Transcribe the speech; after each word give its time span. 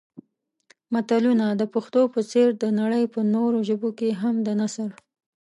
متلونه 0.93 1.45
د 1.61 1.63
پښتو 1.73 2.01
په 2.13 2.21
څېر 2.31 2.47
د 2.61 2.65
نړۍ 2.79 3.03
په 3.13 3.19
نورو 3.33 3.57
ژبو 3.69 3.89
کې 3.99 4.09
هم 4.21 4.35
د 4.47 4.49
نثر 4.59 4.89